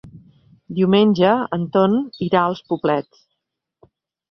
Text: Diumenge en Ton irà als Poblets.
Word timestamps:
Diumenge 0.79 1.33
en 1.59 1.67
Ton 1.77 1.95
irà 2.29 2.43
als 2.47 2.65
Poblets. 2.73 3.25